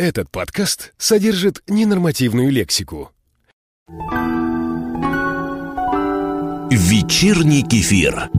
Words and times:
Этот 0.00 0.30
подкаст 0.30 0.94
содержит 0.96 1.62
ненормативную 1.68 2.50
лексику. 2.50 3.10
Вечерний 6.70 7.62
кефир. 7.62 8.30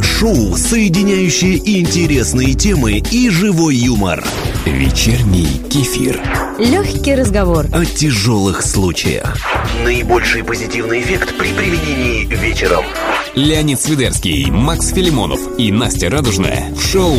Шоу, 0.00 0.56
соединяющее 0.56 1.58
интересные 1.80 2.54
темы 2.54 3.02
и 3.10 3.28
живой 3.28 3.76
юмор. 3.76 4.24
Вечерний 4.64 5.60
кефир. 5.68 6.18
Легкий 6.58 7.14
разговор. 7.14 7.66
О 7.74 7.84
тяжелых 7.84 8.62
случаях. 8.62 9.36
Наибольший 9.84 10.42
позитивный 10.42 11.02
эффект 11.02 11.36
при 11.36 11.52
применении 11.52 12.24
вечером. 12.24 12.86
Леонид 13.34 13.78
Свидерский, 13.78 14.50
Макс 14.50 14.88
Филимонов 14.88 15.58
и 15.58 15.70
Настя 15.72 16.08
Радужная 16.08 16.72
в 16.72 16.80
шоу 16.80 17.14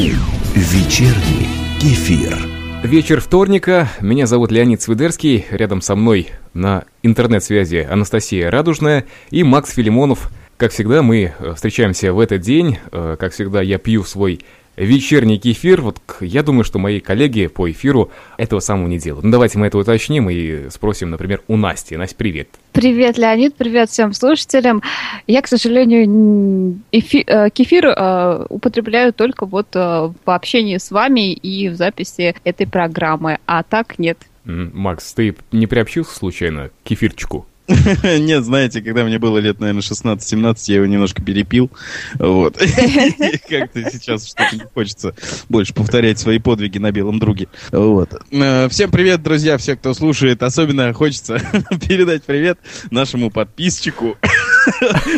Вечерний 0.55 1.47
кефир. 1.79 2.52
Вечер 2.83 3.21
вторника. 3.21 3.87
Меня 4.01 4.27
зовут 4.27 4.51
Леонид 4.51 4.81
Свидерский. 4.81 5.45
Рядом 5.49 5.81
со 5.81 5.95
мной 5.95 6.27
на 6.53 6.83
интернет-связи 7.01 7.87
Анастасия 7.89 8.51
Радужная 8.51 9.05
и 9.31 9.43
Макс 9.43 9.71
Филимонов. 9.71 10.29
Как 10.57 10.71
всегда, 10.71 11.01
мы 11.01 11.33
э, 11.37 11.53
встречаемся 11.55 12.13
в 12.13 12.19
этот 12.19 12.41
день. 12.41 12.77
Э, 12.91 13.15
Как 13.17 13.31
всегда, 13.33 13.61
я 13.61 13.77
пью 13.79 14.03
свой 14.03 14.41
вечерний 14.75 15.37
кефир. 15.37 15.81
Вот 15.81 15.99
я 16.21 16.43
думаю, 16.43 16.63
что 16.63 16.79
мои 16.79 16.99
коллеги 16.99 17.47
по 17.47 17.69
эфиру 17.69 18.11
этого 18.37 18.59
самого 18.59 18.87
не 18.87 18.99
делают. 18.99 19.23
Ну, 19.23 19.31
давайте 19.31 19.57
мы 19.57 19.67
это 19.67 19.77
уточним 19.77 20.29
и 20.29 20.69
спросим, 20.69 21.09
например, 21.09 21.41
у 21.47 21.57
Насти. 21.57 21.95
Настя, 21.97 22.15
привет. 22.17 22.49
Привет, 22.71 23.17
Леонид, 23.17 23.55
привет 23.55 23.89
всем 23.89 24.13
слушателям. 24.13 24.81
Я, 25.27 25.41
к 25.41 25.47
сожалению, 25.47 26.79
эфи- 26.91 27.23
э, 27.25 27.49
кефир 27.49 27.87
э, 27.87 28.45
употребляю 28.49 29.13
только 29.13 29.45
вот 29.45 29.67
э, 29.75 30.11
по 30.23 30.35
общению 30.35 30.79
с 30.79 30.91
вами 30.91 31.33
и 31.33 31.69
в 31.69 31.75
записи 31.75 32.35
этой 32.43 32.67
программы, 32.67 33.37
а 33.45 33.63
так 33.63 33.99
нет. 33.99 34.17
Макс, 34.45 35.13
ты 35.13 35.35
не 35.51 35.67
приобщился 35.67 36.15
случайно 36.15 36.69
к 36.69 36.71
кефирчику? 36.83 37.45
Нет, 38.03 38.43
знаете, 38.43 38.81
когда 38.81 39.03
мне 39.05 39.19
было 39.19 39.37
лет, 39.37 39.59
наверное, 39.59 39.81
16-17, 39.81 40.57
я 40.67 40.75
его 40.75 40.85
немножко 40.85 41.21
перепил. 41.21 41.71
Вот. 42.15 42.57
Как-то 43.49 43.89
сейчас 43.91 44.27
что-то 44.27 44.55
не 44.55 44.63
хочется 44.73 45.15
больше 45.49 45.73
повторять 45.73 46.19
свои 46.19 46.39
подвиги 46.39 46.77
на 46.77 46.91
белом 46.91 47.19
друге. 47.19 47.47
Вот. 47.71 48.21
Э, 48.31 48.67
Всем 48.69 48.91
привет, 48.91 49.23
друзья, 49.23 49.57
все, 49.57 49.75
кто 49.77 49.93
слушает. 49.93 50.43
Особенно 50.43 50.91
хочется 50.93 51.39
передать 51.87 52.23
привет 52.23 52.59
нашему 52.91 53.29
подписчику. 53.29 54.17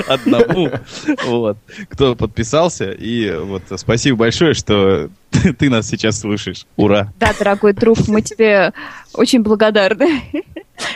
Одному. 0.08 0.70
Вот. 1.26 1.58
Кто 1.90 2.16
подписался. 2.16 2.92
И 2.92 3.32
вот 3.32 3.64
спасибо 3.76 4.18
большое, 4.18 4.54
что 4.54 5.10
ты 5.32 5.70
нас 5.70 5.88
сейчас 5.88 6.20
слышишь. 6.20 6.66
Ура. 6.76 7.12
Да, 7.20 7.34
дорогой 7.38 7.74
друг, 7.74 8.08
мы 8.08 8.22
тебе 8.22 8.72
очень 9.14 9.42
благодарны. 9.42 10.22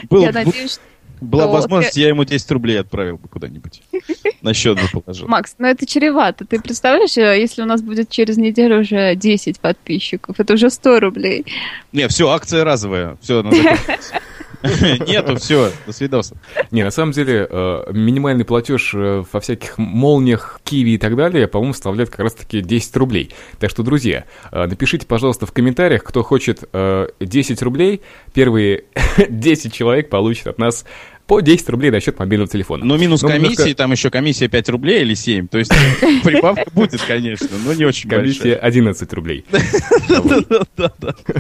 Был- 0.10 0.22
Я 0.24 0.32
надеюсь, 0.32 0.74
что... 0.74 0.82
Была 1.22 1.44
что 1.44 1.52
возможность, 1.54 1.94
ты- 1.96 2.02
я 2.02 2.08
ему 2.10 2.24
10 2.24 2.52
рублей 2.52 2.80
отправил 2.80 3.18
бы 3.18 3.28
куда-нибудь. 3.28 3.82
На 4.42 4.54
счет 4.54 4.80
бы 4.82 5.02
положил. 5.02 5.28
Макс, 5.28 5.56
ну 5.58 5.68
это 5.68 5.86
чревато. 5.86 6.46
Ты 6.46 6.60
представляешь, 6.62 7.18
э, 7.18 7.40
если 7.40 7.62
у 7.62 7.66
нас 7.66 7.82
будет 7.82 8.10
через 8.10 8.38
неделю 8.38 8.82
уже 8.82 9.16
10 9.16 9.60
подписчиков, 9.60 10.40
это 10.40 10.54
уже 10.54 10.70
100 10.70 11.00
рублей. 11.00 11.46
Не, 11.92 12.08
все, 12.08 12.30
акция 12.30 12.64
разовая. 12.64 13.18
Все, 13.22 13.44
закончить. 13.44 13.66
Нету, 15.08 15.38
все, 15.38 15.72
до 15.86 15.94
свидос. 15.94 16.34
Не, 16.72 16.84
на 16.84 16.92
самом 16.92 17.12
деле, 17.12 17.48
э, 17.50 17.84
минимальный 17.92 18.46
платеж 18.46 18.94
э, 18.94 19.24
во 19.32 19.40
всяких 19.40 19.78
молниях, 19.78 20.60
киви 20.64 20.96
и 20.96 20.98
так 20.98 21.16
далее, 21.16 21.48
по-моему, 21.48 21.74
составляет 21.74 22.10
как 22.10 22.20
раз-таки 22.20 22.62
10 22.62 22.96
рублей. 22.98 23.32
Так 23.60 23.70
что, 23.70 23.84
друзья, 23.84 24.26
э, 24.52 24.66
напишите, 24.66 25.06
пожалуйста, 25.06 25.46
в 25.46 25.52
комментариях, 25.54 26.04
кто 26.04 26.24
хочет 26.24 26.64
э, 26.74 27.08
10 27.20 27.62
рублей. 27.62 28.02
Первые 28.34 28.84
10 29.30 29.74
человек 29.74 30.10
получат 30.10 30.48
от 30.48 30.58
нас 30.58 30.86
по 31.30 31.42
10 31.42 31.70
рублей 31.70 31.92
на 31.92 32.00
счет 32.00 32.18
мобильного 32.18 32.50
телефона. 32.50 32.84
Но 32.84 32.98
минус 32.98 33.22
Ну, 33.22 33.30
комиссии, 33.30 33.52
немножко- 33.54 33.76
там 33.76 33.92
еще 33.92 34.10
комиссия 34.10 34.48
5 34.48 34.70
рублей 34.70 35.02
или 35.04 35.14
7. 35.14 35.48
То 35.48 35.60
есть 35.60 35.72
прибавка 36.24 36.66
будет, 36.74 37.00
конечно, 37.04 37.48
но 37.66 37.74
не 37.74 37.86
очень 37.86 38.10
Комиссия 38.10 38.54
большая. 38.54 38.60
11 38.60 39.14
рублей. 39.14 39.46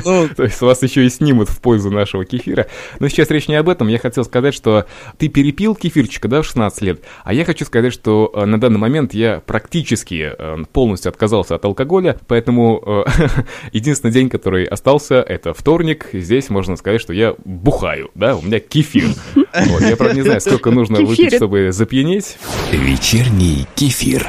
Ну, 0.05 0.29
То 0.35 0.44
есть 0.44 0.61
вас 0.61 0.83
еще 0.83 1.05
и 1.05 1.09
снимут 1.09 1.49
в 1.49 1.59
пользу 1.59 1.89
нашего 1.89 2.23
кефира. 2.23 2.67
Но 2.99 3.07
сейчас 3.07 3.31
речь 3.31 3.47
не 3.47 3.55
об 3.55 3.67
этом. 3.67 3.88
Я 3.88 3.97
хотел 3.97 4.23
сказать, 4.25 4.53
что 4.53 4.85
ты 5.17 5.28
перепил 5.28 5.73
кефирчика, 5.75 6.28
да, 6.28 6.41
в 6.44 6.45
16 6.45 6.81
лет. 6.83 7.01
А 7.23 7.33
я 7.33 7.44
хочу 7.44 7.66
сказать, 7.66 7.91
что 7.94 8.31
э, 8.35 8.45
на 8.45 8.59
данный 8.59 8.78
момент 8.78 9.13
я 9.16 9.41
практически 9.45 10.33
э, 10.38 10.57
полностью 10.72 11.09
отказался 11.09 11.55
от 11.55 11.66
алкоголя. 11.66 12.19
Поэтому 12.28 13.05
э, 13.07 13.28
единственный 13.73 14.11
день, 14.11 14.29
который 14.29 14.66
остался, 14.66 15.16
это 15.16 15.53
вторник. 15.55 16.09
Здесь 16.13 16.49
можно 16.49 16.75
сказать, 16.75 17.01
что 17.01 17.11
я 17.13 17.33
бухаю, 17.44 18.11
да, 18.13 18.35
у 18.35 18.41
меня 18.44 18.59
кефир. 18.59 19.09
Вот, 19.53 19.81
Я, 19.81 19.95
правда, 19.97 20.15
не 20.15 20.21
знаю, 20.21 20.41
сколько 20.41 20.71
нужно 20.71 21.01
выпить, 21.01 21.35
чтобы 21.35 21.71
запьянеть. 21.71 22.37
Вечерний 22.71 23.65
кефир. 23.75 24.27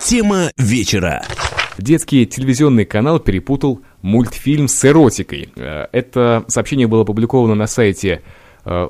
Тема 0.00 0.50
вечера. 0.56 1.24
Детский 1.78 2.26
телевизионный 2.26 2.84
канал 2.84 3.20
перепутал 3.20 3.80
мультфильм 4.02 4.68
с 4.68 4.84
эротикой. 4.84 5.48
Э, 5.56 5.86
Это 5.92 6.44
сообщение 6.48 6.86
было 6.86 7.02
опубликовано 7.02 7.54
на 7.54 7.66
сайте 7.66 8.22
э, 8.64 8.88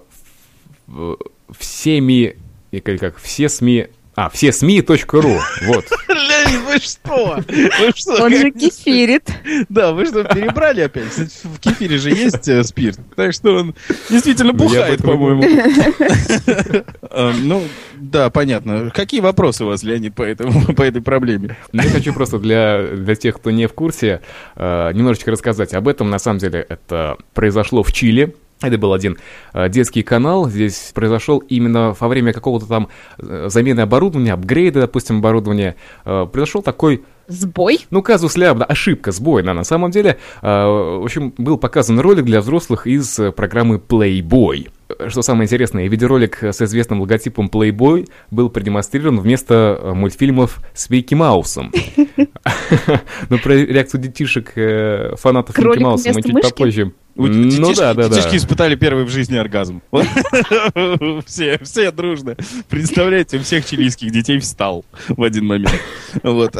всеми, 1.58 2.36
или 2.70 2.96
как, 2.96 3.18
все 3.18 3.48
СМИ, 3.48 3.88
а, 4.18 4.28
все 4.30 4.50
СМИ.ру, 4.50 5.38
вот. 5.66 5.84
Леонид, 6.08 6.60
вы 6.66 6.78
что? 6.80 7.36
Вы 7.46 7.92
что? 7.94 8.24
Он 8.24 8.34
же 8.34 8.50
кефирит. 8.50 9.30
Да, 9.68 9.92
вы 9.92 10.06
что, 10.06 10.24
перебрали 10.24 10.80
опять? 10.80 11.08
Кстати, 11.10 11.30
В 11.44 11.60
кефире 11.60 11.98
же 11.98 12.10
есть 12.10 12.48
э, 12.48 12.64
спирт, 12.64 12.98
так 13.14 13.32
что 13.32 13.54
он 13.54 13.76
действительно 14.10 14.50
Ну, 14.52 14.58
бухает, 14.58 15.02
по-моему. 15.02 15.44
Э, 17.10 17.32
Ну, 17.32 17.62
да, 17.94 18.28
понятно. 18.30 18.90
Какие 18.90 19.20
вопросы 19.20 19.64
у 19.64 19.68
вас, 19.68 19.84
Леонид, 19.84 20.16
по 20.16 20.24
этому, 20.24 20.64
по 20.74 20.82
этой 20.82 21.00
проблеме? 21.00 21.56
Но 21.70 21.84
Я 21.84 21.90
хочу 21.90 22.12
просто 22.12 22.40
для, 22.40 22.88
для 22.88 23.14
тех, 23.14 23.36
кто 23.36 23.52
не 23.52 23.66
в 23.66 23.72
курсе, 23.72 24.20
э, 24.56 24.92
немножечко 24.94 25.30
рассказать 25.30 25.74
об 25.74 25.86
этом. 25.86 26.10
На 26.10 26.18
самом 26.18 26.40
деле 26.40 26.66
это 26.68 27.18
произошло 27.34 27.84
в 27.84 27.92
Чили. 27.92 28.34
Это 28.60 28.76
был 28.76 28.92
один 28.92 29.16
э, 29.54 29.68
детский 29.68 30.02
канал. 30.02 30.48
Здесь 30.48 30.90
произошел 30.94 31.38
именно 31.38 31.94
во 31.98 32.08
время 32.08 32.32
какого-то 32.32 32.66
там 32.66 32.88
э, 33.18 33.46
замены 33.48 33.80
оборудования, 33.80 34.32
апгрейда, 34.32 34.80
допустим, 34.80 35.18
оборудования. 35.18 35.76
э, 36.04 36.26
произошел 36.30 36.62
такой 36.62 37.04
Сбой? 37.28 37.86
ну, 37.90 38.02
казус 38.02 38.36
ляп, 38.38 38.56
да, 38.56 38.64
ошибка, 38.64 39.12
сбой, 39.12 39.42
да, 39.42 39.52
на 39.52 39.62
самом 39.64 39.90
деле. 39.90 40.18
э, 40.40 40.46
В 40.46 41.04
общем, 41.04 41.34
был 41.36 41.58
показан 41.58 42.00
ролик 42.00 42.24
для 42.24 42.40
взрослых 42.40 42.86
из 42.86 43.20
программы 43.36 43.76
Playboy. 43.76 44.68
Что 45.08 45.22
самое 45.22 45.44
интересное, 45.44 45.86
видеоролик 45.88 46.42
с 46.42 46.62
известным 46.62 47.00
логотипом 47.00 47.50
Playboy 47.52 48.08
был 48.30 48.48
продемонстрирован 48.48 49.20
вместо 49.20 49.78
э, 49.80 49.92
мультфильмов 49.92 50.60
с 50.74 50.88
Микки 50.88 51.14
Маусом. 51.14 51.72
Но 53.28 53.38
про 53.38 53.54
реакцию 53.54 54.00
детишек, 54.00 54.52
э, 54.56 55.14
фанатов 55.16 55.58
Микки 55.58 55.78
Мауса 55.78 56.12
мы 56.14 56.22
чуть 56.22 56.40
попозже. 56.40 56.92
Ну 57.18 57.26
детишки- 57.26 57.76
да, 57.76 57.94
да, 57.94 58.08
да. 58.08 58.14
Детишки 58.14 58.36
испытали 58.36 58.76
первый 58.76 59.04
в 59.04 59.08
жизни 59.10 59.36
оргазм. 59.36 59.82
Все, 61.26 61.58
все 61.60 61.90
дружно. 61.90 62.36
Представляете, 62.68 63.38
у 63.38 63.40
всех 63.40 63.66
чилийских 63.66 64.12
детей 64.12 64.38
встал 64.38 64.84
в 65.08 65.20
один 65.24 65.46
момент. 65.46 65.80
Вот. 66.22 66.54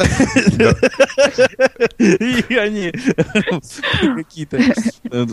И 1.98 2.54
они 2.56 2.92
какие-то... 4.16 4.58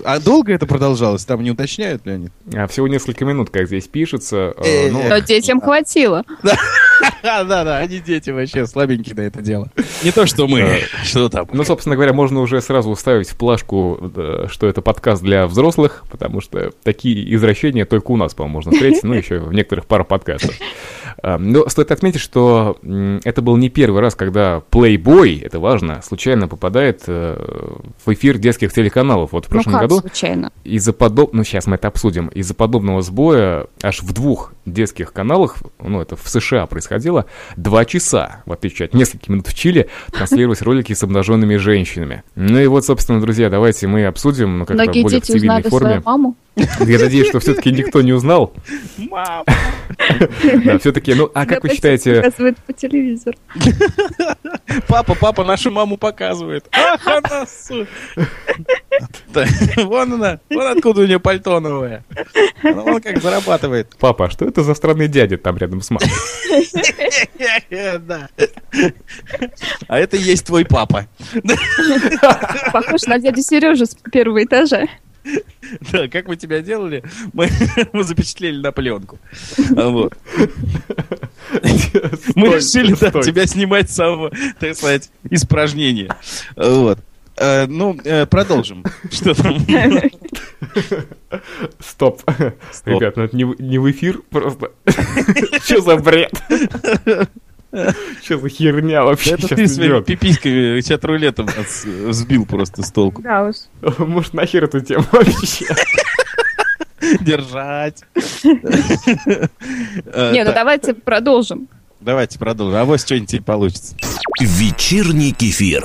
А 0.04 0.20
долго 0.20 0.54
это 0.54 0.68
продолжалось? 0.68 1.26
Там 1.26 1.42
не 1.42 1.50
уточняют, 1.50 2.06
Леонид? 2.06 2.32
А, 2.54 2.68
Всего 2.68 2.85
несколько 2.88 3.26
минут, 3.26 3.50
как 3.50 3.68
здесь 3.68 3.88
пишется. 3.88 4.54
э, 4.58 4.88
Э, 4.88 4.92
ну, 4.92 5.04
Но 5.10 5.20
детям 5.20 5.62
хватило. 5.62 6.24
Да, 7.26 7.44
да, 7.44 7.64
да, 7.64 7.78
они 7.78 7.98
дети 7.98 8.30
вообще 8.30 8.68
слабенькие 8.68 9.16
на 9.16 9.22
это 9.22 9.42
дело. 9.42 9.72
Не 10.04 10.12
то, 10.12 10.28
что 10.28 10.48
мы. 10.48 10.82
Что 11.04 11.28
там? 11.28 11.48
Ну, 11.52 11.64
собственно 11.64 11.96
говоря, 11.96 12.14
можно 12.14 12.40
уже 12.40 12.62
сразу 12.62 12.94
вставить 12.94 13.30
в 13.30 13.36
плашку, 13.36 14.12
что 14.48 14.68
это 14.68 14.84
подкаст 14.84 15.24
для 15.24 15.48
взрослых, 15.48 16.04
потому 16.12 16.40
что 16.40 16.72
такие 16.84 17.34
извращения 17.34 17.86
только 17.86 18.12
у 18.12 18.18
нас, 18.18 18.36
по-моему, 18.36 18.54
можно 18.58 18.72
встретить, 18.74 19.02
ну, 19.04 19.16
еще 19.16 19.40
в 19.40 19.52
некоторых 19.54 19.88
пару 19.88 20.06
подкастов. 20.06 20.54
А, 21.24 21.40
Но 21.40 21.68
стоит 21.68 21.92
отметить, 21.92 22.20
что 22.22 22.78
это 23.24 23.42
был 23.42 23.58
не 23.58 23.70
первый 23.70 24.02
раз, 24.02 24.14
когда 24.14 24.62
Playboy, 24.70 25.44
это 25.44 25.60
важно, 25.60 26.02
случайно 26.04 26.48
попадает 26.48 27.04
э, 27.08 27.38
в 28.06 28.14
эфир 28.14 28.38
детских 28.38 28.72
телеканалов. 28.74 29.32
Вот 29.32 29.46
в 29.46 29.50
Ну 29.50 29.54
прошлом 29.54 29.74
как 29.74 29.82
году 29.84 30.00
случайно? 30.02 30.52
из-за 30.64 30.94
подоб... 30.94 31.34
ну 31.34 31.44
сейчас 31.44 31.66
мы 31.66 31.76
это 31.76 31.88
обсудим, 31.88 32.28
из-за 32.28 32.54
подобного 32.54 33.02
сбоя 33.02 33.66
аж 33.82 34.02
в 34.02 34.14
двух 34.14 34.54
детских 34.66 35.14
каналах, 35.14 35.58
ну 35.82 36.02
это 36.02 36.16
в 36.16 36.28
США 36.28 36.66
происходило, 36.66 37.15
два 37.56 37.86
часа, 37.86 38.44
в 38.46 38.52
отличие 38.52 38.88
от 38.88 38.94
нескольких 38.94 39.30
минут 39.30 39.48
в 39.48 39.54
Чили, 39.54 39.90
транслировались 40.12 40.62
ролики 40.62 40.94
с 40.94 41.04
обнаженными 41.04 41.56
женщинами. 41.56 42.24
Ну 42.36 42.60
и 42.60 42.68
вот, 42.68 42.86
собственно, 42.86 43.22
друзья, 43.22 43.50
давайте 43.50 43.88
мы 43.88 44.06
обсудим, 44.06 44.60
ну 44.60 44.66
как-то 44.66 44.86
более 44.86 45.22
в 45.22 45.24
цивильной 45.26 45.64
форме. 45.64 46.02
маму. 46.06 46.36
Я 46.56 47.00
надеюсь, 47.00 47.28
что 47.28 47.40
все-таки 47.40 47.72
никто 47.72 48.02
не 48.02 48.14
узнал. 48.14 48.54
Мам! 48.98 49.44
Да, 50.66 50.80
все-таки, 50.80 51.14
ну, 51.14 51.30
а 51.34 51.46
как 51.46 51.64
вы 51.64 51.70
считаете, 51.70 52.16
Показывает 52.22 52.58
по 52.60 52.74
телевизору. 52.74 53.38
Папа, 54.88 55.16
папа 55.16 55.44
нашу 55.44 55.72
маму 55.72 55.98
показывает. 55.98 56.66
Ах, 56.72 57.08
она, 57.08 57.46
Вон 59.78 60.14
она, 60.14 60.40
вон 60.50 60.78
откуда 60.78 61.02
у 61.02 61.06
нее 61.06 61.20
пальто 61.20 61.60
новое. 61.60 62.04
Она 62.64 62.82
вон 62.82 63.02
как 63.02 63.22
зарабатывает. 63.22 63.96
папа, 64.00 64.26
а 64.26 64.30
что 64.30 64.46
это 64.46 64.64
за 64.64 64.74
странный 64.74 65.08
дядя 65.08 65.38
там 65.38 65.58
рядом 65.58 65.82
с 65.82 65.90
мамой? 65.90 66.10
Да. 68.00 68.30
А 69.88 70.00
это 70.00 70.18
и 70.18 70.22
есть 70.22 70.46
твой 70.46 70.66
папа. 70.66 71.08
Похож 72.72 73.04
на 73.04 73.20
дядю 73.20 73.42
Сережу 73.42 73.86
с 73.86 73.96
первого 74.12 74.44
этажа. 74.44 74.88
Да, 75.92 76.08
как 76.08 76.28
мы 76.28 76.36
тебя 76.36 76.62
делали, 76.62 77.04
мы, 77.34 77.50
мы 77.94 78.04
запечатлели 78.04 78.62
на 78.62 78.72
пленку. 78.72 79.20
А 79.76 79.90
Вот. 79.90 80.18
Мы 82.36 82.48
решили 82.48 82.96
да, 83.00 83.12
тебя 83.22 83.46
снимать 83.48 83.90
с 83.90 83.96
самого, 83.96 84.32
так 84.60 84.76
сказать, 84.76 85.10
испражнения. 85.30 86.16
Вот. 86.56 87.00
Э, 87.38 87.66
ну, 87.68 87.98
э, 88.04 88.26
продолжим. 88.26 88.84
Что 89.12 89.34
там? 89.34 89.60
Стоп. 91.80 92.22
Ребят, 92.86 93.18
ну 93.18 93.24
это 93.24 93.36
не, 93.36 93.44
не 93.60 93.78
в 93.78 93.92
эфир 93.92 94.22
просто. 94.30 94.72
Что 95.64 95.82
за 95.82 95.98
бред? 95.98 96.32
Что 98.24 98.40
за 98.40 98.50
херня 98.50 99.04
вообще 99.04 99.32
Это 99.32 99.44
сейчас 99.44 99.58
ты 99.58 99.68
своими 99.68 100.02
пиписьками 100.02 100.82
чат-рулетом 100.82 101.48
сбил 102.10 102.46
просто 102.46 102.84
с 102.84 102.92
толку. 102.92 103.22
Да 103.22 103.44
уж. 103.44 103.56
Может, 103.98 104.34
нахер 104.34 104.64
эту 104.64 104.82
тему 104.82 105.06
вообще? 105.12 105.66
Держать. 107.22 108.02
Э, 108.16 108.28
Не, 110.34 110.40
ну 110.40 110.46
так, 110.46 110.56
давайте 110.56 110.94
продолжим. 110.94 111.68
Давайте 112.00 112.40
продолжим. 112.40 112.76
А 112.78 112.86
вот 112.86 113.00
что-нибудь 113.00 113.44
получится. 113.46 113.96
Вечерний 114.40 115.32
кефир. 115.32 115.84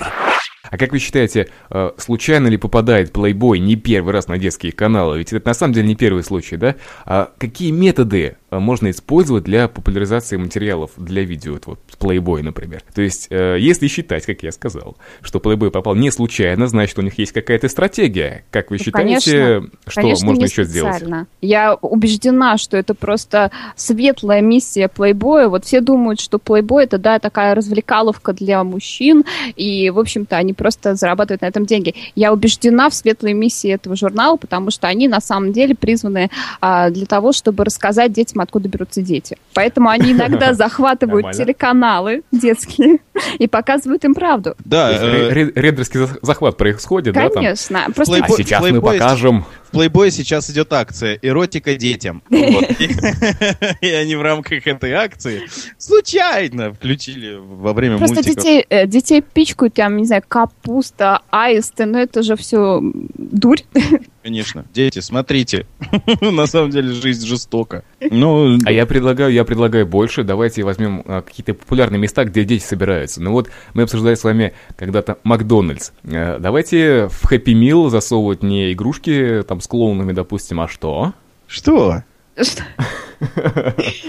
А 0.70 0.78
как 0.78 0.92
вы 0.92 0.98
считаете, 0.98 1.48
э, 1.70 1.90
случайно 1.96 2.48
ли 2.48 2.56
попадает 2.56 3.10
Playboy 3.14 3.58
не 3.58 3.76
первый 3.76 4.12
раз 4.12 4.28
на 4.28 4.38
детские 4.38 4.72
каналы? 4.72 5.18
Ведь 5.18 5.32
это 5.32 5.46
на 5.48 5.54
самом 5.54 5.74
деле 5.74 5.88
не 5.88 5.94
первый 5.96 6.22
случай, 6.22 6.56
да? 6.56 6.76
А 7.04 7.30
какие 7.38 7.70
методы 7.70 8.36
э, 8.50 8.58
можно 8.58 8.90
использовать 8.90 9.44
для 9.44 9.68
популяризации 9.68 10.36
материалов 10.36 10.92
для 10.96 11.22
видео, 11.22 11.54
вот, 11.54 11.66
вот 11.66 11.78
Playboy, 11.98 12.42
например? 12.42 12.82
То 12.94 13.02
есть, 13.02 13.26
э, 13.30 13.56
если 13.58 13.88
считать, 13.88 14.24
как 14.26 14.42
я 14.42 14.52
сказал, 14.52 14.96
что 15.22 15.38
Playboy 15.38 15.70
попал 15.70 15.94
не 15.94 16.10
случайно, 16.10 16.66
значит, 16.66 16.98
у 16.98 17.02
них 17.02 17.18
есть 17.18 17.32
какая-то 17.32 17.68
стратегия. 17.68 18.44
Как 18.50 18.70
вы 18.70 18.76
Ну, 18.78 18.84
считаете, 18.84 19.32
конечно. 19.60 19.70
что 19.86 20.00
Конечно, 20.00 20.26
можно 20.26 20.44
еще 20.44 20.64
сделать? 20.64 20.94
специально. 20.96 21.26
Я 21.40 21.74
убеждена, 21.74 22.58
что 22.58 22.76
это 22.76 22.94
просто 22.94 23.50
светлая 23.76 24.40
миссия 24.40 24.88
плейбоя. 24.88 25.48
Вот 25.48 25.64
все 25.64 25.80
думают, 25.80 26.20
что 26.20 26.38
плейбой 26.38 26.84
это, 26.84 26.98
да, 26.98 27.18
такая 27.18 27.54
развлекаловка 27.54 28.32
для 28.32 28.62
мужчин, 28.64 29.24
и, 29.56 29.90
в 29.90 29.98
общем-то, 29.98 30.36
они 30.36 30.52
просто 30.60 30.94
зарабатывают 30.94 31.40
на 31.40 31.46
этом 31.46 31.64
деньги. 31.64 31.94
Я 32.14 32.34
убеждена 32.34 32.90
в 32.90 32.94
светлой 32.94 33.32
миссии 33.32 33.70
этого 33.70 33.96
журнала, 33.96 34.36
потому 34.36 34.70
что 34.70 34.88
они 34.88 35.08
на 35.08 35.22
самом 35.22 35.52
деле 35.52 35.74
призваны 35.74 36.28
а, 36.60 36.90
для 36.90 37.06
того, 37.06 37.32
чтобы 37.32 37.64
рассказать 37.64 38.12
детям, 38.12 38.42
откуда 38.42 38.68
берутся 38.68 39.00
дети. 39.00 39.38
Поэтому 39.54 39.88
они 39.88 40.12
иногда 40.12 40.52
захватывают 40.52 41.24
телеканалы 41.32 42.22
детские 42.30 42.98
и 43.38 43.48
показывают 43.48 44.04
им 44.04 44.14
правду. 44.14 44.54
Да, 44.66 44.92
э, 44.92 45.32
Рейдерский 45.32 46.00
за- 46.00 46.18
захват 46.20 46.58
происходит, 46.58 47.14
да? 47.14 47.30
Конечно. 47.30 47.86
А 47.86 48.28
сейчас 48.28 48.62
мы 48.62 48.82
покажем. 48.82 49.46
В 49.70 49.76
Playboy 49.76 50.10
сейчас 50.10 50.50
идет 50.50 50.72
акция 50.72 51.18
«Эротика 51.22 51.76
детям». 51.76 52.22
И 52.30 53.88
они 53.88 54.16
в 54.16 54.22
рамках 54.22 54.66
этой 54.66 54.92
акции 54.92 55.42
случайно 55.78 56.72
включили 56.72 57.36
во 57.38 57.72
время 57.72 57.98
Просто 57.98 58.22
э, 58.68 58.86
детей 58.86 59.22
пичкают, 59.22 59.74
там, 59.74 59.96
не 59.96 60.06
знаю, 60.06 60.22
капуста, 60.26 61.22
аисты, 61.30 61.86
но 61.86 61.98
это 62.00 62.22
же 62.22 62.36
все 62.36 62.80
дурь. 62.82 63.62
Конечно. 64.22 64.66
Дети, 64.72 64.98
смотрите. 65.00 65.66
На 66.20 66.46
самом 66.46 66.70
деле 66.70 66.92
жизнь 66.92 67.26
жестока. 67.26 67.84
Ну, 68.10 68.58
А 68.64 68.72
я 68.72 68.86
предлагаю, 68.86 69.32
я 69.32 69.44
предлагаю 69.44 69.86
больше. 69.86 70.24
Давайте 70.24 70.62
возьмем 70.62 71.02
а, 71.06 71.22
какие-то 71.22 71.54
популярные 71.54 71.98
места, 71.98 72.24
где 72.24 72.44
дети 72.44 72.62
собираются. 72.62 73.22
Ну 73.22 73.32
вот 73.32 73.50
мы 73.74 73.84
обсуждали 73.84 74.14
с 74.14 74.24
вами 74.24 74.52
когда-то 74.76 75.18
Макдональдс. 75.24 75.92
Э, 76.04 76.38
давайте 76.38 77.08
в 77.08 77.24
Хэппи 77.24 77.50
Мил 77.50 77.88
засовывать 77.88 78.42
не 78.42 78.72
игрушки 78.72 79.42
там 79.46 79.60
с 79.60 79.66
клоунами, 79.66 80.12
допустим, 80.12 80.60
а 80.60 80.68
что? 80.68 81.14
что? 81.50 82.04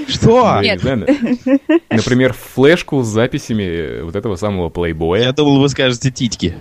Что? 0.07 0.29
Ну, 0.55 0.61
я 0.61 0.75
не 0.75 0.83
Нет. 0.83 0.83
на- 0.83 1.95
Например, 1.97 2.33
флешку 2.33 3.03
с 3.03 3.07
записями 3.07 4.01
вот 4.03 4.15
этого 4.15 4.35
самого 4.37 4.65
Я 4.65 4.69
плейбоя. 4.69 5.33
думал, 5.33 5.59
вы 5.59 5.67
скажете 5.69 6.11
титьки. 6.11 6.55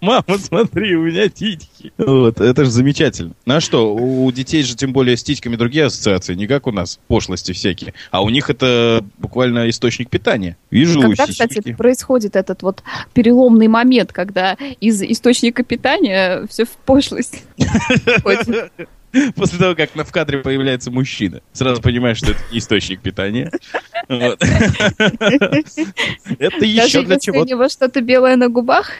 Мама, 0.00 0.24
смотри, 0.38 0.96
у 0.96 1.02
меня 1.02 1.28
титьки. 1.28 1.92
Вот, 1.98 2.40
это 2.40 2.64
же 2.64 2.70
замечательно. 2.70 3.34
Ну 3.44 3.54
а 3.56 3.60
что, 3.60 3.94
у 3.94 4.30
детей 4.32 4.62
же 4.62 4.74
тем 4.74 4.92
более 4.92 5.16
с 5.16 5.22
титьками 5.22 5.56
другие 5.56 5.84
ассоциации, 5.86 6.34
не 6.34 6.46
как 6.46 6.66
у 6.66 6.72
нас, 6.72 6.98
пошлости 7.08 7.52
всякие. 7.52 7.92
А 8.10 8.22
у 8.22 8.30
них 8.30 8.48
это 8.50 9.04
буквально 9.18 9.68
источник 9.68 10.08
питания. 10.08 10.56
Вижу 10.70 11.00
Когда, 11.00 11.26
кстати, 11.26 11.60
происходит 11.74 12.36
этот 12.36 12.62
вот 12.62 12.82
переломный 13.12 13.68
момент, 13.68 14.12
когда 14.12 14.56
из 14.80 15.02
источника 15.02 15.62
питания 15.62 16.46
все 16.48 16.64
в 16.64 16.70
пошлость. 16.70 17.42
После 19.36 19.58
того, 19.58 19.74
как 19.74 19.94
на 19.94 20.04
в 20.04 20.12
кадре 20.12 20.38
появляется 20.38 20.90
мужчина, 20.90 21.40
сразу 21.52 21.80
понимаешь, 21.82 22.18
что 22.18 22.32
это 22.32 22.40
не 22.52 22.58
источник 22.58 23.00
питания. 23.00 23.50
Это 24.08 24.46
еще 26.64 27.02
для 27.02 27.14
если 27.14 27.30
у 27.30 27.34
чего? 27.34 27.44
него 27.44 27.68
что-то 27.68 28.00
белое 28.00 28.36
на 28.36 28.48
губах, 28.48 28.90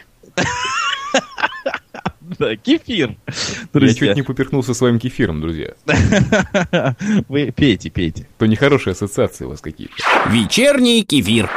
Да, 2.39 2.55
кефир. 2.55 3.09
Я 3.09 3.33
Друзья, 3.73 4.07
чуть 4.07 4.15
не 4.17 4.21
поперхнулся 4.21 4.73
своим 4.73 4.99
кефиром, 4.99 5.39
друзья. 5.41 5.73
вы 7.29 7.51
пейте, 7.51 7.89
пейте. 7.89 8.27
То 8.37 8.45
нехорошие 8.45 8.91
ассоциации 8.91 9.45
у 9.45 9.49
вас 9.49 9.61
какие-то. 9.61 9.93
Вечерний 10.29 11.03
кефир. 11.03 11.49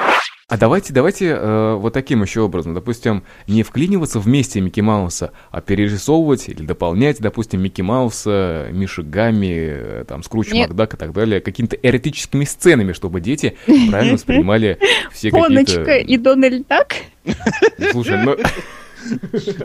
А 0.51 0.57
давайте, 0.57 0.93
давайте 0.93 1.27
э, 1.27 1.75
вот 1.75 1.93
таким 1.93 2.23
еще 2.23 2.41
образом, 2.41 2.75
допустим, 2.75 3.23
не 3.47 3.63
вклиниваться 3.63 4.19
вместе 4.19 4.61
Микки 4.61 4.81
Мауса, 4.81 5.31
а 5.53 5.61
перерисовывать 5.61 6.49
или 6.49 6.63
дополнять, 6.63 7.21
допустим, 7.21 7.63
Микки 7.63 7.83
Мауса, 7.83 8.67
Миши 8.73 9.05
Гамми, 9.05 9.55
э, 9.55 10.05
там, 10.09 10.25
Скруч 10.25 10.51
Нет. 10.51 10.71
Макдак 10.71 10.95
и 10.95 10.97
так 10.97 11.13
далее, 11.13 11.41
какими-то 11.41 11.77
эротическими 11.77 12.45
сценами, 12.45 12.95
чтобы 12.95 13.21
дети 13.21 13.57
правильно 13.91 14.15
воспринимали 14.15 14.79
все 15.13 15.31
Поночка 15.31 15.85
какие-то... 15.85 16.13
и 16.13 16.17
Дональд 16.17 16.67
Дак. 16.67 16.97
Слушай, 17.93 18.21
ну... 18.25 18.37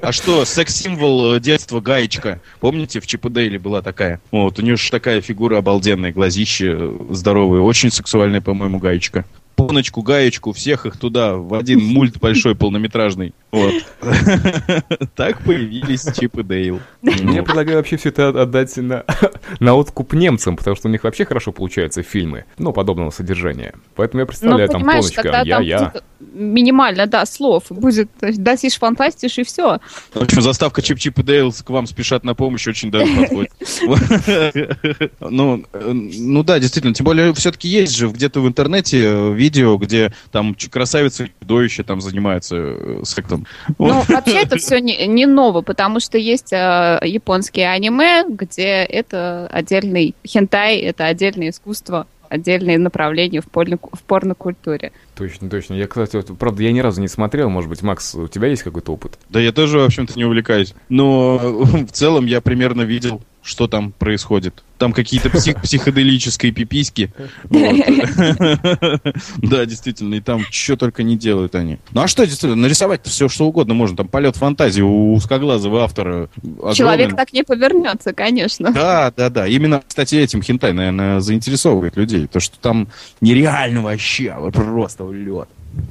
А 0.03 0.11
что, 0.11 0.45
секс-символ 0.45 1.33
э, 1.33 1.39
детства 1.39 1.81
Гаечка? 1.81 2.41
Помните, 2.59 2.99
в 2.99 3.07
Чип 3.07 3.25
и 3.25 3.29
Дейле 3.29 3.57
была 3.57 3.81
такая? 3.81 4.21
Вот, 4.29 4.59
у 4.59 4.61
нее 4.61 4.75
же 4.75 4.91
такая 4.91 5.19
фигура 5.21 5.57
обалденная, 5.57 6.13
глазище 6.13 6.75
э, 6.77 6.97
здоровые, 7.09 7.63
очень 7.63 7.89
сексуальная, 7.89 8.41
по-моему, 8.41 8.77
Гаечка. 8.77 9.25
Поночку, 9.55 10.01
Гаечку, 10.01 10.51
всех 10.51 10.85
их 10.85 10.97
туда 10.97 11.35
в 11.35 11.53
один 11.53 11.83
мульт 11.83 12.19
большой 12.19 12.55
полнометражный. 12.55 13.33
Вот. 13.55 13.73
Так 15.15 15.41
появились 15.43 16.05
Чип 16.17 16.37
и 16.37 16.43
Дейл. 16.43 16.79
Я 17.01 17.43
предлагаю 17.43 17.77
вообще 17.77 17.97
все 17.97 18.09
это 18.09 18.29
отдать 18.29 18.75
на, 18.77 19.05
на 19.59 19.75
откуп 19.75 20.13
немцам, 20.13 20.57
потому 20.57 20.75
что 20.75 20.87
у 20.87 20.91
них 20.91 21.03
вообще 21.03 21.25
хорошо 21.25 21.51
получаются 21.51 22.03
фильмы, 22.03 22.45
ну, 22.57 22.73
подобного 22.73 23.11
содержания. 23.11 23.73
Поэтому 23.95 24.19
я 24.21 24.23
Ну, 24.23 24.27
представляю, 24.27 24.69
там, 24.69 24.83
когда 25.15 25.43
там 25.43 25.61
я-я. 25.61 25.79
будет 25.85 26.03
минимально, 26.33 27.07
да, 27.07 27.25
слов, 27.25 27.65
будет 27.69 28.09
дасишь 28.19 28.77
фантастиш 28.77 29.37
и 29.37 29.43
все. 29.43 29.79
В 30.13 30.21
общем, 30.21 30.41
заставка 30.41 30.81
Чип-Чип 30.81 31.19
и 31.19 31.23
Дейл 31.23 31.51
к 31.53 31.69
вам 31.69 31.87
спешат 31.87 32.23
на 32.23 32.35
помощь 32.35 32.67
очень 32.67 32.91
даже 32.91 33.13
подходит. 33.15 33.51
Ну, 35.19 35.63
ну 35.73 36.43
да, 36.43 36.59
действительно. 36.59 36.93
Тем 36.93 37.05
более, 37.05 37.33
все-таки 37.33 37.67
есть 37.67 37.95
же 37.95 38.07
где-то 38.09 38.41
в 38.41 38.47
интернете 38.47 39.01
э, 39.03 39.33
видео, 39.33 39.77
где 39.77 40.13
там 40.31 40.55
красавицы 40.69 41.25
и 41.25 41.31
чудовища 41.39 41.83
там 41.83 42.01
занимаются 42.01 42.55
э, 42.57 43.01
сексом. 43.03 43.44
Ну, 43.77 44.01
вообще 44.07 44.41
это 44.41 44.57
все 44.57 44.79
не, 44.79 45.07
не 45.07 45.25
ново, 45.25 45.61
потому 45.61 45.99
что 45.99 46.17
есть 46.17 46.53
э, 46.53 46.99
японские 47.03 47.69
аниме, 47.69 48.23
где 48.27 48.83
это 48.83 49.47
отдельный 49.47 50.15
хентай, 50.25 50.79
это 50.79 51.05
отдельное 51.05 51.49
искусство, 51.49 52.07
отдельное 52.29 52.77
направление 52.77 53.41
в, 53.41 53.45
порно, 53.45 53.77
в 53.77 54.03
порнокультуре. 54.03 54.91
Точно, 55.15 55.49
точно. 55.49 55.75
Я, 55.75 55.87
кстати, 55.87 56.15
вот, 56.15 56.37
правда, 56.37 56.63
я 56.63 56.71
ни 56.71 56.79
разу 56.79 57.01
не 57.01 57.07
смотрел. 57.07 57.49
Может 57.49 57.69
быть, 57.69 57.81
Макс, 57.81 58.15
у 58.15 58.27
тебя 58.27 58.47
есть 58.47 58.63
какой-то 58.63 58.93
опыт? 58.93 59.17
Да 59.29 59.39
я 59.39 59.51
тоже, 59.51 59.79
в 59.79 59.85
общем-то, 59.85 60.13
не 60.15 60.25
увлекаюсь. 60.25 60.73
Но 60.89 61.37
в 61.37 61.91
целом 61.91 62.25
я 62.25 62.41
примерно 62.41 62.81
видел, 62.81 63.21
что 63.45 63.67
там 63.67 63.91
происходит. 63.91 64.63
Там 64.79 64.91
какие-то 64.91 65.29
псих- 65.29 65.61
психоделические 65.63 66.51
пиписьки. 66.51 67.13
Да, 69.37 69.65
действительно, 69.65 70.15
и 70.15 70.19
там 70.19 70.41
что 70.49 70.75
только 70.75 71.03
не 71.03 71.15
делают 71.15 71.53
они. 71.55 71.77
Ну 71.91 72.01
а 72.01 72.07
что, 72.07 72.25
действительно, 72.25 72.55
нарисовать 72.63 73.05
все, 73.05 73.29
что 73.29 73.45
угодно 73.45 73.75
можно. 73.75 73.97
Там 73.97 74.07
полет 74.07 74.35
фантазии 74.35 74.81
у 74.81 75.13
узкоглазого 75.13 75.83
автора. 75.83 76.29
Человек 76.73 77.15
так 77.15 77.31
не 77.33 77.43
повернется, 77.43 78.13
конечно. 78.13 78.71
Да, 78.71 79.13
да, 79.15 79.29
да. 79.29 79.47
Именно, 79.47 79.83
кстати, 79.87 80.15
этим 80.15 80.41
хентай, 80.41 80.73
наверное, 80.73 81.19
заинтересовывает 81.19 81.95
людей. 81.95 82.25
То, 82.27 82.39
что 82.39 82.57
там 82.59 82.87
нереально 83.21 83.83
вообще, 83.83 84.29
а 84.29 84.49
просто 84.49 85.09
лед. 85.11 85.47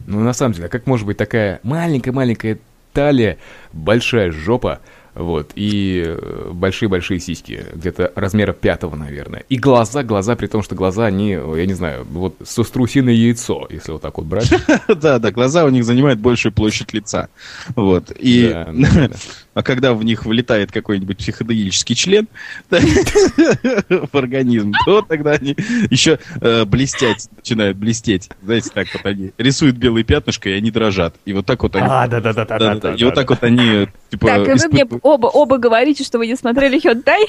Ну, 0.06 0.20
на 0.20 0.32
самом 0.32 0.54
деле, 0.54 0.66
а 0.66 0.68
как 0.68 0.86
может 0.86 1.06
быть 1.06 1.16
такая 1.16 1.60
маленькая-маленькая 1.62 2.58
талия, 2.92 3.38
большая 3.72 4.32
жопа, 4.32 4.80
вот, 5.14 5.52
и 5.54 6.02
э, 6.06 6.50
большие-большие 6.52 7.20
сиськи, 7.20 7.64
где-то 7.74 8.12
размера 8.14 8.52
пятого, 8.52 8.96
наверное. 8.96 9.44
И 9.48 9.56
глаза, 9.56 10.02
глаза, 10.02 10.34
при 10.36 10.46
том, 10.46 10.62
что 10.62 10.74
глаза, 10.74 11.06
они, 11.06 11.30
я 11.30 11.66
не 11.66 11.74
знаю, 11.74 12.04
вот 12.10 12.36
со 12.44 12.64
страусиное 12.64 13.14
яйцо, 13.14 13.66
если 13.70 13.92
вот 13.92 14.02
так 14.02 14.16
вот 14.18 14.26
брать. 14.26 14.52
Да, 14.88 15.18
да, 15.18 15.30
глаза 15.30 15.64
у 15.64 15.68
них 15.70 15.84
занимают 15.84 16.18
большую 16.20 16.52
площадь 16.52 16.92
лица. 16.92 17.28
Вот. 17.76 18.10
И, 18.18 18.50
Да, 18.52 18.68
да, 18.72 19.08
да. 19.08 19.16
а 19.54 19.62
когда 19.62 19.94
в 19.94 20.04
них 20.04 20.24
влетает 20.26 20.72
какой-нибудь 20.72 21.18
психоделический 21.18 21.94
член 21.94 22.26
в 22.70 24.16
организм, 24.16 24.72
то 24.84 25.02
тогда 25.02 25.32
они 25.32 25.56
еще 25.90 26.18
э, 26.40 26.64
блестять, 26.64 27.28
начинают 27.36 27.76
блестеть. 27.76 28.30
Знаете, 28.42 28.70
так 28.72 28.88
вот 28.94 29.04
они 29.06 29.32
рисуют 29.38 29.76
белые 29.76 30.04
пятнышко, 30.04 30.48
и 30.48 30.52
они 30.52 30.70
дрожат. 30.70 31.14
И 31.24 31.32
вот 31.32 31.46
так 31.46 31.62
вот 31.62 31.76
они... 31.76 31.86
А, 31.88 32.06
да-да-да-да. 32.08 32.58
Да-да-да. 32.58 32.94
И 32.94 33.04
вот 33.04 33.14
так 33.14 33.30
вот 33.30 33.42
они, 33.42 33.88
типа... 34.10 34.26
Так, 34.26 34.38
и 34.38 34.40
вы 34.40 34.46
мне 34.46 34.56
испытывают- 34.82 35.00
оба, 35.04 35.26
оба 35.26 35.58
говорите, 35.58 36.02
что 36.02 36.18
вы 36.18 36.26
не 36.26 36.34
смотрели 36.34 36.80
хёнтай? 36.80 37.24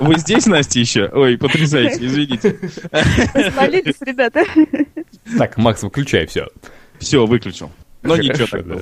Вы 0.00 0.16
здесь, 0.18 0.46
Настя, 0.46 0.78
еще? 0.80 1.10
Ой, 1.12 1.36
потрясающе, 1.36 2.06
извините. 2.06 2.58
Спалились, 3.52 4.00
ребята. 4.00 4.44
Так, 5.36 5.58
Макс, 5.58 5.82
выключай 5.82 6.26
все. 6.26 6.46
Все, 6.98 7.26
выключил. 7.26 7.70
Но 8.02 8.16
ничего 8.16 8.46
так. 8.46 8.66
да. 8.66 8.76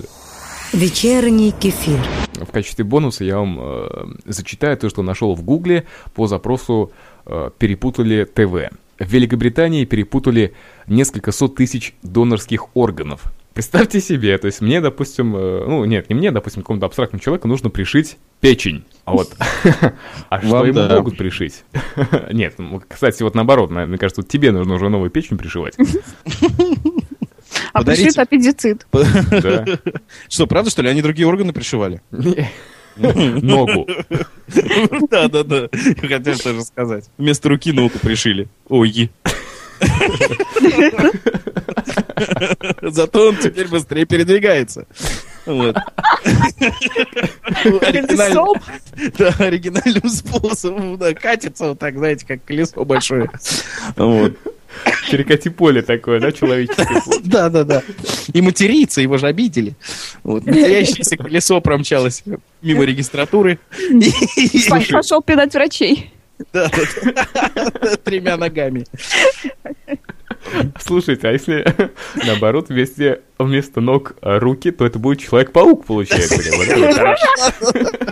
Вечерний 0.73 1.53
кефир. 1.53 1.99
В 2.35 2.53
качестве 2.53 2.85
бонуса 2.85 3.25
я 3.25 3.39
вам 3.39 3.59
э, 3.61 3.89
зачитаю 4.27 4.77
то, 4.77 4.89
что 4.91 5.03
нашел 5.03 5.35
в 5.35 5.43
Гугле 5.43 5.87
по 6.15 6.27
запросу 6.27 6.93
э, 7.25 7.51
«Перепутали 7.59 8.25
ТВ». 8.25 8.71
В 8.99 9.11
Великобритании 9.11 9.85
перепутали 9.85 10.55
несколько 10.87 11.33
сот 11.33 11.55
тысяч 11.55 11.95
донорских 12.03 12.77
органов. 12.77 13.23
Представьте 13.57 14.03
себе, 14.03 14.37
то 14.37 14.45
есть 14.49 14.61
мне, 14.61 14.83
допустим, 14.83 15.35
э, 15.35 15.65
ну 15.67 15.83
нет, 15.87 16.11
не 16.11 16.15
мне, 16.15 16.31
допустим, 16.31 16.61
какому-то 16.61 16.85
абстрактному 16.85 17.23
человеку 17.23 17.49
нужно 17.49 17.71
пришить 17.71 18.19
печень. 18.41 18.85
А 19.07 19.13
вот, 19.13 19.35
а 20.29 20.41
что 20.43 20.49
Вам 20.51 20.67
ему 20.67 20.75
да. 20.75 20.97
могут 20.97 21.17
пришить? 21.17 21.65
Нет, 22.31 22.57
ну, 22.59 22.83
кстати, 22.87 23.23
вот 23.23 23.35
наоборот, 23.35 23.71
на- 23.71 23.87
мне 23.87 23.97
кажется, 23.97 24.21
вот 24.21 24.29
тебе 24.29 24.53
нужно 24.53 24.75
уже 24.75 24.91
новую 24.91 25.09
печень 25.09 25.39
пришивать. 25.39 25.75
А 27.73 27.79
Подарите. 27.79 28.05
пришит 28.05 28.19
аппендицит. 28.19 28.87
Что, 30.29 30.47
правда, 30.47 30.71
что 30.71 30.83
ли? 30.83 30.91
Они 30.91 31.01
другие 31.01 31.27
органы 31.27 31.55
пришивали? 31.55 32.03
Ногу. 32.97 33.87
Да, 35.11 35.29
да, 35.29 35.45
да. 35.45 35.69
Хотел 36.07 36.37
тоже 36.37 36.63
сказать. 36.63 37.09
Вместо 37.17 37.49
руки 37.49 37.73
ногу 37.73 37.99
пришили. 38.03 38.49
Ой. 38.69 39.11
Зато 42.83 43.29
он 43.29 43.37
теперь 43.37 43.69
быстрее 43.69 44.07
передвигается. 44.07 44.87
Вот. 45.45 45.77
Колесом? 47.63 48.55
Да, 49.19 49.35
оригинальным 49.39 50.09
способом, 50.09 50.99
да, 50.99 51.15
катится 51.15 51.69
вот 51.69 51.79
так, 51.79 51.97
знаете, 51.97 52.27
как 52.27 52.45
колесо 52.45 52.85
большое. 52.85 53.31
Вот. 53.97 54.37
Перекати 55.11 55.49
поле 55.49 55.83
такое, 55.83 56.21
да, 56.21 56.33
человеческое? 56.33 57.03
Да, 57.25 57.49
да, 57.49 57.65
да. 57.65 57.83
И 58.33 58.43
материться, 58.43 59.01
его 59.01 59.17
же 59.19 59.27
обидели. 59.27 59.75
Вот. 60.23 60.45
Матерящееся 60.45 61.17
колесо 61.17 61.61
промчалось 61.61 62.25
мимо 62.63 62.85
регистратуры. 62.85 63.59
Пошел 64.91 65.23
пинать 65.23 65.55
врачей. 65.55 66.13
Да. 66.53 66.69
Тремя 68.05 68.37
ногами. 68.37 68.85
Слушайте, 70.81 71.29
а 71.29 71.33
если 71.33 71.67
наоборот 72.27 72.69
вместе, 72.69 73.21
вместо 73.39 73.81
ног 73.81 74.15
а, 74.21 74.39
руки, 74.39 74.71
то 74.71 74.87
это 74.87 74.99
будет 74.99 75.21
Человек-паук, 75.21 75.85
получается. 75.85 76.37
как 76.43 76.59
бы, 76.59 76.67
да? 76.67 76.93
Хорошо. 76.93 77.27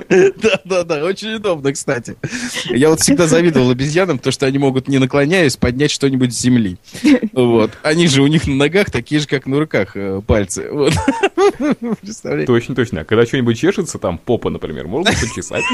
Да, 0.09 0.61
да, 0.65 0.85
да, 0.85 1.05
очень 1.05 1.35
удобно, 1.35 1.73
кстати. 1.73 2.17
Я 2.67 2.91
вот 2.91 3.01
всегда 3.01 3.27
завидовал 3.27 3.71
обезьянам, 3.71 4.19
то, 4.19 4.31
что 4.31 4.47
они 4.47 4.59
могут, 4.59 4.89
не 4.89 4.99
наклоняясь, 4.99 5.57
поднять 5.57 5.91
что-нибудь 5.91 6.35
с 6.35 6.41
земли. 6.41 6.79
Вот. 7.33 7.73
Они 7.83 8.07
же 8.07 8.23
у 8.23 8.27
них 8.27 8.47
на 8.47 8.55
ногах 8.55 8.91
такие 8.91 9.21
же, 9.21 9.27
как 9.27 9.47
на 9.47 9.59
руках 9.59 9.97
э, 9.97 10.21
пальцы. 10.27 10.69
Вот. 10.71 10.93
Представляете? 12.01 12.47
Точно, 12.47 12.75
точно. 12.75 13.01
А 13.01 13.05
когда 13.05 13.27
что-нибудь 13.27 13.59
чешется, 13.59 13.99
там 13.99 14.19
попа, 14.19 14.51
например, 14.51 14.87
можно 14.87 15.13
почесать. 15.13 15.65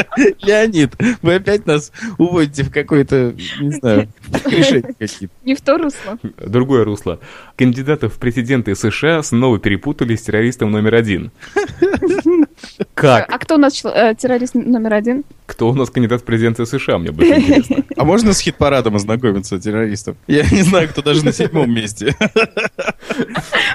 Леонид, 0.42 0.94
вы 1.22 1.34
опять 1.34 1.66
нас 1.66 1.92
уводите 2.18 2.64
в 2.64 2.72
какое-то, 2.72 3.34
не 3.60 3.70
знаю, 3.70 4.08
решение 4.44 4.94
какие-то. 4.98 5.34
Не 5.44 5.54
в 5.54 5.60
то 5.60 5.78
русло. 5.78 6.18
Другое 6.38 6.84
русло. 6.84 7.20
Кандидатов 7.56 8.14
в 8.14 8.18
президенты 8.18 8.74
США 8.74 9.22
снова 9.22 9.58
перепутали 9.58 10.16
с 10.16 10.22
террористом 10.22 10.70
номер 10.70 10.94
один. 10.94 11.30
Как? 12.94 13.32
А 13.32 13.38
кто 13.38 13.56
у 13.56 13.58
нас 13.58 13.84
э, 13.84 14.14
террорист 14.16 14.54
номер 14.54 14.94
один? 14.94 15.24
Кто 15.46 15.68
у 15.70 15.74
нас 15.74 15.90
кандидат 15.90 16.22
в 16.22 16.24
президенты 16.24 16.64
США, 16.66 16.98
мне 16.98 17.10
будет 17.10 17.38
интересно. 17.38 17.84
А 17.96 18.04
можно 18.04 18.32
с 18.32 18.40
хит-парадом 18.40 18.96
ознакомиться 18.96 19.58
террористов? 19.60 20.16
Я 20.26 20.48
не 20.50 20.62
знаю, 20.62 20.88
кто 20.88 21.02
даже 21.02 21.24
на 21.24 21.32
седьмом 21.32 21.72
месте. 21.72 22.16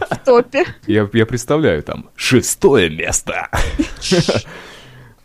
В 0.10 0.18
топе. 0.26 0.66
Я, 0.88 1.08
я 1.14 1.26
представляю 1.26 1.84
там 1.84 2.10
шестое 2.16 2.90
место. 2.90 3.50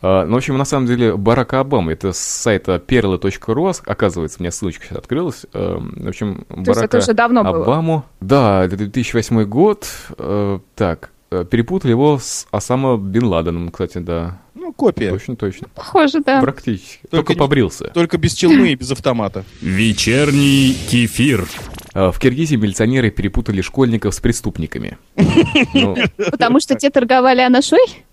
А, 0.02 0.26
Ну, 0.26 0.34
в 0.34 0.36
общем, 0.36 0.58
на 0.58 0.64
самом 0.64 0.86
деле, 0.86 1.16
Барак 1.16 1.54
Обама, 1.54 1.92
это 1.92 2.12
с 2.12 2.18
сайта 2.18 2.82
perla.ru, 2.84 3.80
оказывается, 3.86 4.38
у 4.40 4.42
меня 4.42 4.50
ссылочка 4.50 4.84
сейчас 4.86 4.98
открылась. 4.98 5.46
Эм, 5.52 5.94
В 5.96 6.08
общем, 6.08 6.44
есть 6.50 6.66
Барака 6.68 6.84
это 6.84 6.98
уже 6.98 7.14
давно 7.14 7.44
было? 7.44 7.62
Обаму, 7.62 8.04
да, 8.20 8.64
это 8.64 8.76
2008 8.76 9.44
год, 9.44 9.86
Э, 10.18 10.58
так, 10.74 11.10
э, 11.30 11.44
перепутали 11.48 11.92
его 11.92 12.18
с 12.20 12.46
Осама 12.50 12.96
Бен 12.96 13.24
Ладеном, 13.24 13.70
кстати, 13.70 13.98
да, 13.98 14.38
Ну, 14.54 14.72
копия. 14.72 15.10
точно, 15.10 15.36
точно, 15.36 15.68
Похоже, 15.74 16.20
да. 16.20 16.40
практически, 16.40 16.98
Только 17.02 17.16
только 17.18 17.32
не- 17.34 17.38
побрился. 17.38 17.84
Только 17.94 18.18
без 18.18 18.34
челмы 18.34 18.70
и 18.70 18.74
без 18.74 18.90
автомата. 18.90 19.44
Вечерний 19.60 20.76
кефир. 20.90 21.46
А, 21.94 22.10
В 22.10 22.18
Киргизии 22.18 22.56
милиционеры 22.56 23.10
перепутали 23.10 23.60
школьников 23.60 24.14
с 24.14 24.20
преступниками. 24.20 24.98
Ну, 25.74 25.96
Потому 26.30 26.58
что 26.60 26.74
те 26.74 26.90
торговали 26.90 27.40
анашой? 27.40 28.04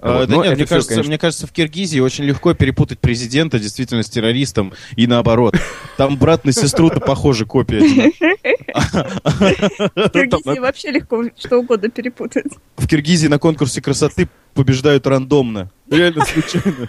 А, 0.00 0.26
да 0.26 0.36
но 0.36 0.44
нет, 0.44 0.56
мне, 0.56 0.66
кажется, 0.66 1.02
мне 1.02 1.18
кажется, 1.18 1.46
в 1.46 1.52
Киргизии 1.52 2.00
очень 2.00 2.24
легко 2.24 2.54
перепутать 2.54 3.00
президента 3.00 3.58
действительно 3.58 4.02
с 4.02 4.08
террористом 4.08 4.72
и 4.96 5.06
наоборот. 5.06 5.56
Там 5.96 6.16
брат 6.16 6.44
на 6.44 6.52
сестру-то 6.52 7.00
похоже 7.00 7.46
копия. 7.46 7.80
В 7.80 7.82
Киргизии 10.10 10.58
вообще 10.58 10.90
легко 10.90 11.24
что 11.36 11.58
угодно 11.58 11.88
перепутать. 11.88 12.46
В 12.76 12.86
Киргизии 12.86 13.28
на 13.28 13.38
конкурсе 13.38 13.80
красоты 13.80 14.28
побеждают 14.54 15.06
рандомно. 15.06 15.70
Реально 15.88 16.24
случайно. 16.24 16.88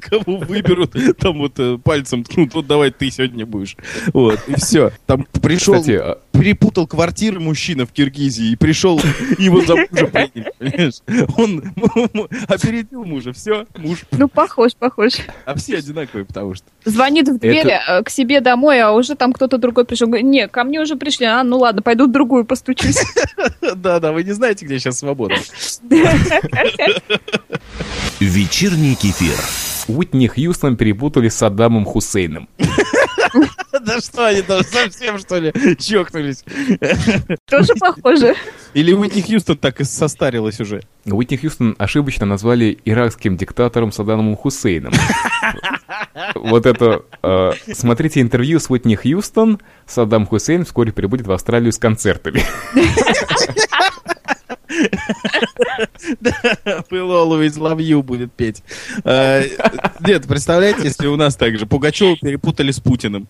Кого 0.00 0.38
выберут, 0.38 0.96
там 1.18 1.38
вот 1.38 1.58
э, 1.58 1.78
пальцем 1.82 2.24
ткнут, 2.24 2.54
вот 2.54 2.66
давай 2.66 2.90
ты 2.90 3.10
сегодня 3.10 3.44
будешь. 3.44 3.76
Вот, 4.14 4.40
и 4.46 4.54
все. 4.54 4.92
Там 5.06 5.26
пришел, 5.42 5.74
Кстати, 5.74 6.00
перепутал 6.32 6.86
квартиры 6.86 7.38
мужчина 7.38 7.86
в 7.86 7.92
Киргизии 7.92 8.52
и 8.52 8.56
пришел, 8.56 9.00
его 9.38 9.60
за 9.60 9.76
мужа 9.76 10.06
приняли, 10.06 10.52
понимаешь? 10.58 11.00
Он 11.36 11.62
опередил 12.48 13.04
мужа, 13.04 13.32
все, 13.32 13.66
муж. 13.76 14.00
Ну, 14.10 14.28
похож, 14.28 14.74
похож. 14.74 15.14
А 15.44 15.54
все 15.54 15.78
одинаковые, 15.78 16.24
потому 16.24 16.54
что. 16.54 16.66
Звонит 16.84 17.28
в 17.28 17.38
дверь 17.38 17.68
э, 17.68 18.02
к 18.02 18.10
себе 18.10 18.40
домой, 18.40 18.80
а 18.80 18.92
уже 18.92 19.14
там 19.14 19.32
кто-то 19.32 19.58
другой 19.58 19.84
пришел. 19.84 20.08
Говорит, 20.08 20.26
не, 20.26 20.48
ко 20.48 20.64
мне 20.64 20.80
уже 20.80 20.96
пришли. 20.96 21.26
А, 21.26 21.44
ну 21.44 21.58
ладно, 21.58 21.82
пойду 21.82 22.06
в 22.06 22.12
другую 22.12 22.44
постучусь. 22.44 22.98
Да-да, 23.76 24.12
вы 24.12 24.24
не 24.24 24.32
знаете, 24.32 24.64
где 24.64 24.78
сейчас 24.78 24.98
свобода. 24.98 25.34
Вечерний 28.20 28.94
кефир. 28.94 29.36
Уитни 29.88 30.26
Хьюстон 30.26 30.76
перепутали 30.76 31.28
с 31.28 31.36
Саддамом 31.36 31.84
Хусейном. 31.84 32.48
Да 33.86 34.00
что 34.00 34.26
они 34.26 34.42
там 34.42 34.62
совсем, 34.62 35.18
что 35.18 35.38
ли, 35.38 35.52
чокнулись? 35.78 36.44
Тоже 37.50 37.74
похоже. 37.80 38.34
Или 38.74 38.92
Уитни 38.92 39.20
Хьюстон 39.22 39.58
так 39.58 39.80
и 39.80 39.84
состарилась 39.84 40.60
уже? 40.60 40.82
Уитни 41.04 41.36
Хьюстон 41.36 41.74
ошибочно 41.78 42.26
назвали 42.26 42.78
иракским 42.84 43.36
диктатором 43.36 43.92
Саддамом 43.92 44.36
Хусейном. 44.36 44.92
Вот 46.34 46.66
это... 46.66 47.02
э, 47.22 47.52
Смотрите 47.72 48.20
интервью 48.20 48.60
с 48.60 48.70
Уитни 48.70 48.94
Хьюстон. 48.94 49.60
Саддам 49.86 50.26
Хусейн 50.26 50.64
вскоре 50.64 50.92
прибудет 50.92 51.26
в 51.26 51.32
Австралию 51.32 51.72
с 51.72 51.78
концертами. 51.78 52.42
Было 56.90 57.24
Always 57.24 57.58
Love 57.58 57.78
You 57.78 58.02
будет 58.02 58.32
петь. 58.32 58.62
А, 59.04 59.42
нет, 60.00 60.26
представляете, 60.26 60.82
если 60.84 61.06
у 61.06 61.16
нас 61.16 61.36
так 61.36 61.58
же 61.58 61.66
Пугачева 61.66 62.16
перепутали 62.16 62.70
с 62.70 62.80
Путиным. 62.80 63.28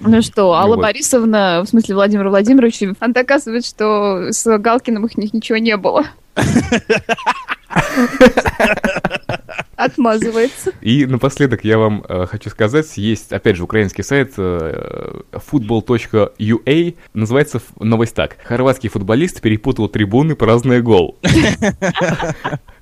Ну 0.00 0.22
что, 0.22 0.54
Алла. 0.54 0.76
Борисовна, 0.76 1.62
в 1.64 1.68
смысле 1.68 1.94
Владимир 1.94 2.28
Владимирович, 2.28 2.82
он 3.00 3.12
доказывает, 3.12 3.64
что 3.64 4.30
с 4.30 4.58
Галкиным 4.58 5.06
их 5.06 5.16
них 5.16 5.32
ничего 5.32 5.58
не 5.58 5.76
было. 5.76 6.06
Отмазывается. 9.84 10.72
И 10.80 11.04
напоследок 11.04 11.62
я 11.64 11.76
вам 11.76 12.04
э, 12.08 12.26
хочу 12.26 12.48
сказать, 12.48 12.86
есть, 12.96 13.32
опять 13.32 13.56
же, 13.56 13.64
украинский 13.64 14.02
сайт 14.02 14.32
э, 14.38 15.20
football.ua, 15.32 16.94
называется 17.12 17.60
новость 17.78 18.14
так. 18.14 18.38
Хорватский 18.44 18.88
футболист 18.88 19.42
перепутал 19.42 19.88
трибуны, 19.88 20.36
празднуя 20.36 20.80
гол. 20.80 21.18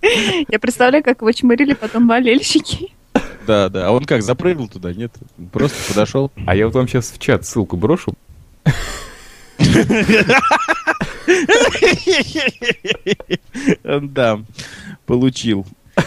Я 0.01 0.59
представляю, 0.61 1.03
как 1.03 1.23
его 1.23 1.33
чмырили 1.33 1.75
потом 1.75 2.07
болельщики. 2.07 2.93
Да, 3.47 3.69
да. 3.69 3.89
А 3.89 3.91
он 3.91 4.05
как, 4.05 4.23
запрыгнул 4.23 4.69
туда? 4.69 4.93
Нет, 4.93 5.13
просто 5.51 5.77
подошел. 5.89 6.31
А 6.47 6.55
я 6.55 6.67
вот 6.67 6.75
вам 6.75 6.87
сейчас 6.87 7.11
в 7.11 7.19
чат 7.19 7.45
ссылку 7.45 7.77
брошу. 7.77 8.15
Да, 13.85 14.41
получил. 15.07 15.67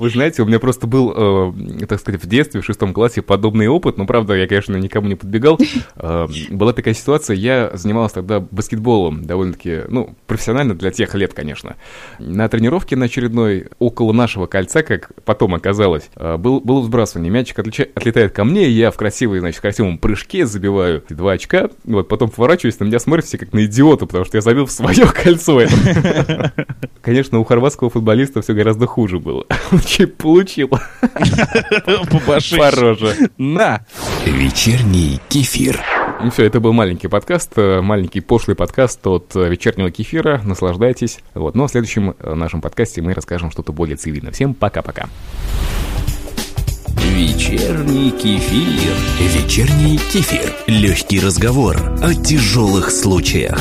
Вы 0.00 0.08
знаете, 0.08 0.40
у 0.40 0.46
меня 0.46 0.58
просто 0.58 0.86
был, 0.86 1.12
э, 1.14 1.86
так 1.86 2.00
сказать, 2.00 2.24
в 2.24 2.26
детстве, 2.26 2.62
в 2.62 2.64
шестом 2.64 2.94
классе 2.94 3.20
подобный 3.20 3.68
опыт, 3.68 3.98
но, 3.98 4.06
правда, 4.06 4.32
я, 4.32 4.46
конечно, 4.46 4.74
никому 4.76 5.08
не 5.08 5.14
подбегал. 5.14 5.58
Э, 6.02 6.26
была 6.50 6.72
такая 6.72 6.94
ситуация, 6.94 7.36
я 7.36 7.72
занимался 7.74 8.16
тогда 8.16 8.40
баскетболом, 8.40 9.24
довольно-таки, 9.24 9.80
ну, 9.88 10.14
профессионально 10.26 10.74
для 10.74 10.90
тех 10.90 11.14
лет, 11.14 11.34
конечно. 11.34 11.76
На 12.18 12.48
тренировке 12.48 12.96
на 12.96 13.06
очередной, 13.06 13.66
около 13.78 14.12
нашего 14.12 14.46
кольца, 14.46 14.82
как 14.82 15.10
потом 15.24 15.54
оказалось, 15.54 16.08
э, 16.16 16.38
был, 16.38 16.60
было 16.60 16.80
взбрасывание. 16.80 17.30
Мячик 17.30 17.58
отлича- 17.58 17.90
отлетает 17.94 18.32
ко 18.32 18.44
мне, 18.44 18.66
и 18.68 18.70
я 18.70 18.90
в 18.90 18.96
красивой, 18.96 19.40
значит, 19.40 19.58
в 19.58 19.62
красивом 19.62 19.98
прыжке 19.98 20.46
забиваю 20.46 21.04
два 21.10 21.32
очка, 21.32 21.68
вот 21.84 22.08
потом 22.08 22.30
поворачиваюсь, 22.30 22.78
на 22.80 22.84
меня 22.84 22.98
смотрят 22.98 23.26
все 23.26 23.36
как 23.36 23.52
на 23.52 23.66
идиота, 23.66 24.06
потому 24.06 24.24
что 24.24 24.38
я 24.38 24.40
забил 24.40 24.64
в 24.66 24.72
свое 24.72 25.06
кольцо. 25.06 25.60
Конечно, 27.10 27.40
у 27.40 27.44
хорватского 27.44 27.90
футболиста 27.90 28.40
все 28.40 28.52
гораздо 28.54 28.86
хуже 28.86 29.18
было. 29.18 29.44
Получил 30.18 30.68
По 30.68 32.20
башке. 32.24 32.56
по 32.56 32.70
роже. 32.70 33.30
На! 33.36 33.84
Вечерний 34.24 35.20
кефир. 35.28 35.80
Ну 36.22 36.30
все, 36.30 36.44
это 36.44 36.60
был 36.60 36.72
маленький 36.72 37.08
подкаст, 37.08 37.50
э, 37.56 37.80
маленький 37.80 38.20
пошлый 38.20 38.54
подкаст 38.54 39.04
от 39.08 39.34
э, 39.34 39.48
вечернего 39.48 39.90
кефира. 39.90 40.40
Наслаждайтесь. 40.44 41.18
Вот, 41.34 41.56
но 41.56 41.66
в 41.66 41.72
следующем 41.72 42.14
э, 42.16 42.34
нашем 42.34 42.60
подкасте 42.60 43.02
мы 43.02 43.12
расскажем 43.12 43.50
что-то 43.50 43.72
более 43.72 43.96
цивильное. 43.96 44.30
Всем 44.30 44.54
пока-пока. 44.54 45.08
Вечерний 46.96 48.12
кефир. 48.12 48.94
Вечерний 49.18 49.98
кефир. 50.12 50.54
Легкий 50.68 51.18
разговор 51.18 51.76
о 52.00 52.14
тяжелых 52.14 52.92
случаях. 52.92 53.58